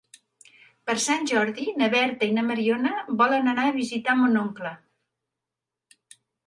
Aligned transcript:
Per 0.89 0.95
Sant 1.03 1.27
Jordi 1.31 1.67
na 1.83 1.91
Berta 1.95 2.31
i 2.31 2.35
na 2.39 2.47
Mariona 2.49 2.97
volen 3.23 3.53
anar 3.55 3.69
a 3.73 3.77
visitar 3.79 4.19
mon 4.23 4.45
oncle. 4.47 4.75